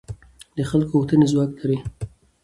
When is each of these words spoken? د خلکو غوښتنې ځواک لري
د 0.57 0.59
خلکو 0.69 0.91
غوښتنې 0.99 1.25
ځواک 1.31 1.51
لري 1.59 1.77